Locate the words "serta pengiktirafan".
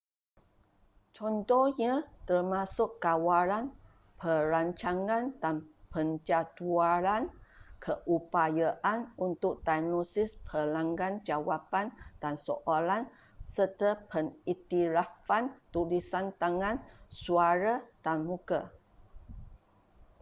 13.55-15.43